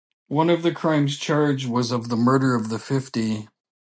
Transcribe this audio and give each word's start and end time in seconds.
One 0.29 0.49
of 0.49 0.63
the 0.63 0.71
crimes 0.71 1.15
charged 1.19 1.69
was 1.69 1.91
of 1.91 2.09
the 2.09 2.15
murder 2.17 2.55
of 2.55 2.69
the 2.69 2.79
fifty. 2.79 3.47